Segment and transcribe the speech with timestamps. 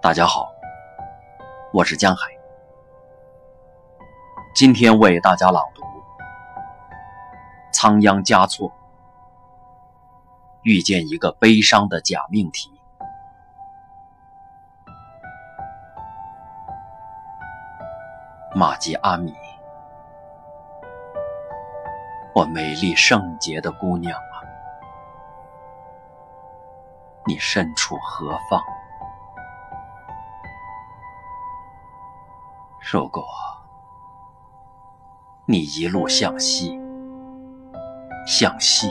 [0.00, 0.54] 大家好，
[1.72, 2.28] 我是江海，
[4.54, 5.82] 今天为大家朗读
[7.72, 8.68] 《仓央嘉措》，
[10.62, 12.70] 遇见一个悲伤的假命题。
[18.54, 19.34] 玛吉阿米，
[22.36, 24.46] 我美丽圣洁的姑娘啊，
[27.26, 28.62] 你身处何方？
[32.90, 33.22] 如果
[35.44, 36.80] 你一路向西，
[38.26, 38.88] 向西，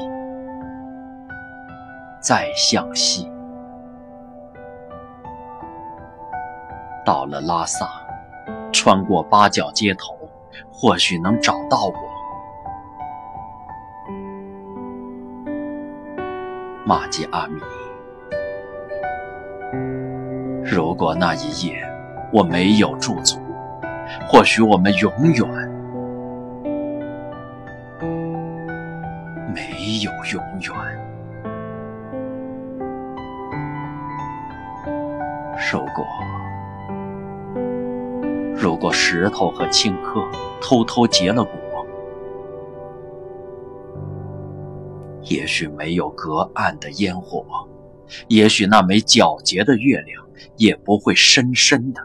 [2.21, 3.27] 再向西，
[7.03, 7.89] 到了拉萨，
[8.71, 10.15] 穿过八角街头，
[10.71, 11.93] 或许能找到我。
[16.85, 17.59] 玛吉阿米，
[20.63, 21.83] 如果那一夜
[22.31, 23.39] 我没有驻足。
[24.27, 25.47] 或许我们永远
[29.53, 30.71] 没有永远。
[35.71, 36.05] 如果，
[38.55, 40.25] 如果石头和青稞
[40.61, 41.53] 偷偷结了果，
[45.23, 47.43] 也许没有隔岸的烟火，
[48.29, 52.01] 也许那枚皎洁的月亮也不会深深的。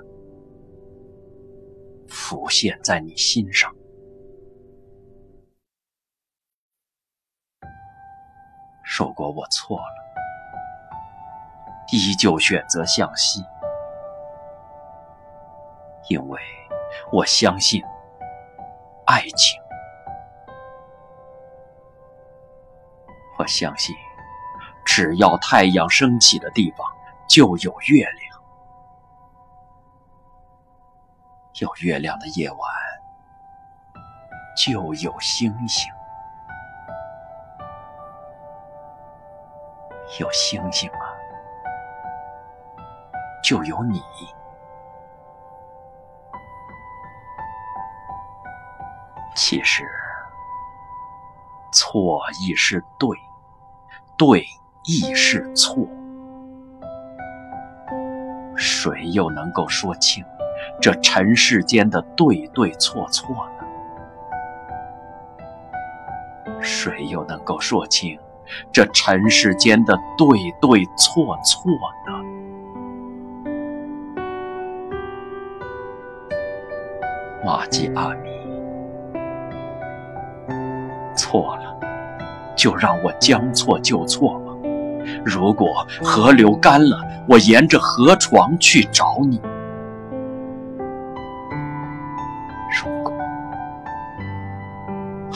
[2.32, 3.70] 浮现在你心上。
[8.98, 9.84] 如果我错了，
[11.92, 13.44] 依旧选择向西，
[16.08, 16.40] 因为
[17.12, 17.82] 我相信
[19.04, 19.60] 爱情。
[23.38, 23.94] 我相信，
[24.86, 26.86] 只要太阳升起的地方，
[27.28, 28.21] 就有月亮。
[31.60, 32.58] 有月亮的夜晚，
[34.56, 35.86] 就有星星；
[40.18, 41.12] 有星星啊，
[43.44, 44.02] 就有你。
[49.36, 49.84] 其实，
[51.70, 53.10] 错亦是对，
[54.16, 54.46] 对
[54.84, 55.86] 亦是错，
[58.56, 60.24] 谁又能够说清？
[60.80, 63.64] 这尘世间的对对错错呢？
[66.60, 68.18] 谁又能够说清
[68.72, 70.26] 这尘世间的对
[70.60, 71.70] 对错错
[72.06, 72.12] 呢？
[77.44, 78.30] 玛吉阿米，
[81.16, 81.76] 错了，
[82.56, 84.52] 就让我将错就错吧。
[85.24, 86.96] 如果河流干了，
[87.28, 89.40] 我沿着河床去找你。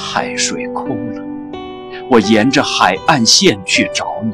[0.09, 1.23] 海水空了，
[2.09, 4.33] 我沿着海岸线去找你。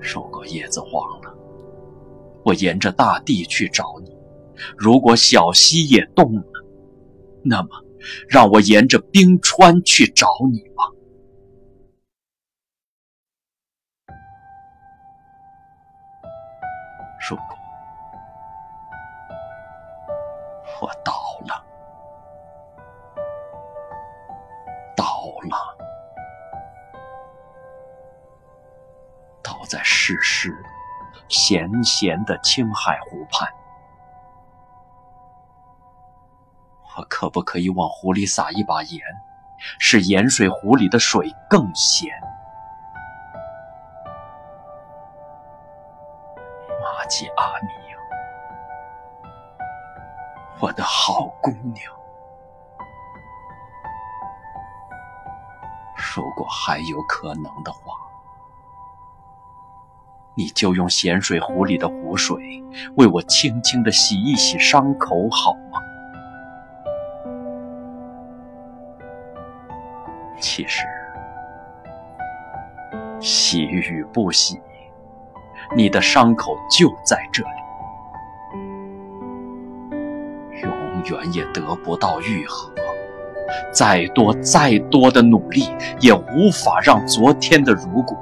[0.00, 1.36] 如果叶子黄了，
[2.42, 4.16] 我沿着大地去找你。
[4.78, 6.64] 如果小溪也冻了，
[7.44, 7.68] 那么
[8.28, 10.84] 让我沿着冰川去找你吧。
[17.30, 17.44] 如果
[25.48, 25.76] 了，
[29.42, 30.54] 倒在湿湿、
[31.28, 33.48] 咸咸的青海湖畔。
[36.96, 39.00] 我可不可以往湖里撒一把盐，
[39.78, 42.12] 使盐水湖里的水更咸？
[46.80, 47.68] 玛吉阿米，
[50.60, 51.92] 我的好姑娘。
[56.36, 57.94] 如果还有可能的话，
[60.34, 62.60] 你就用咸水湖里的湖水
[62.96, 65.78] 为我轻轻的洗一洗伤口，好吗？
[70.40, 70.84] 其实，
[73.20, 74.60] 洗与不洗，
[75.76, 77.48] 你的伤口就在这里，
[80.62, 82.73] 永远也得不到愈合。
[83.72, 85.68] 再多再多的努力，
[86.00, 88.16] 也无法让昨天的如果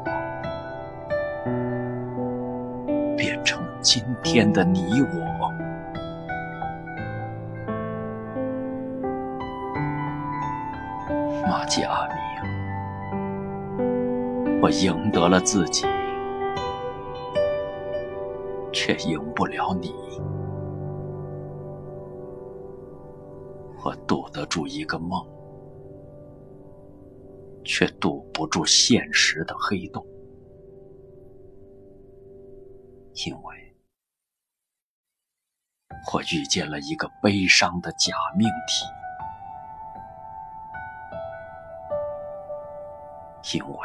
[3.16, 5.52] 变成今天的你我。
[11.48, 12.14] 玛吉阿米，
[14.62, 15.84] 我赢得了自己，
[18.72, 19.92] 却赢不了你。
[23.84, 25.26] 我堵得住一个梦，
[27.64, 30.06] 却堵不住现实的黑洞，
[33.26, 33.76] 因为
[36.12, 38.86] 我遇见了一个悲伤的假命题。
[43.52, 43.76] 因为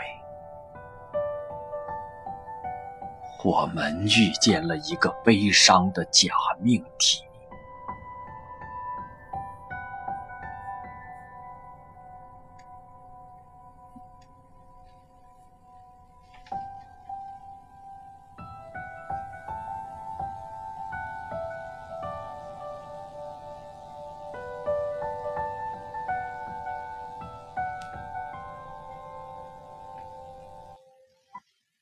[3.43, 7.26] 我们遇见了一个悲伤的假命题。